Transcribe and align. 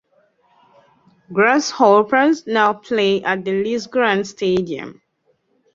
Grasshoppers 1.31 2.47
now 2.47 2.73
play 2.73 3.21
at 3.23 3.45
the 3.45 3.51
Letzigrund 3.51 4.25
Stadium. 4.25 4.99